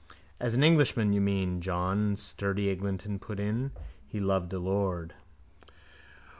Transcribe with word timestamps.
—As 0.39 0.55
an 0.55 0.63
Englishman, 0.63 1.13
you 1.13 1.21
mean, 1.21 1.61
John 1.61 2.15
sturdy 2.15 2.71
Eglinton 2.71 3.19
put 3.19 3.39
in, 3.39 3.69
he 4.07 4.19
loved 4.19 4.51
a 4.51 4.57
lord. 4.57 5.13